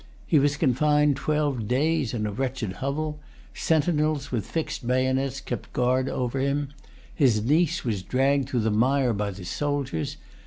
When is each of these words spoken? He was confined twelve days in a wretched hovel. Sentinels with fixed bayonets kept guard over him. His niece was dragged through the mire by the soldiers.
He 0.25 0.39
was 0.39 0.57
confined 0.57 1.15
twelve 1.15 1.67
days 1.67 2.11
in 2.15 2.25
a 2.25 2.31
wretched 2.31 2.71
hovel. 2.81 3.19
Sentinels 3.53 4.31
with 4.31 4.47
fixed 4.47 4.87
bayonets 4.87 5.39
kept 5.39 5.71
guard 5.73 6.09
over 6.09 6.39
him. 6.39 6.69
His 7.13 7.43
niece 7.45 7.83
was 7.85 8.01
dragged 8.01 8.49
through 8.49 8.61
the 8.61 8.71
mire 8.71 9.13
by 9.13 9.29
the 9.29 9.45
soldiers. 9.45 10.17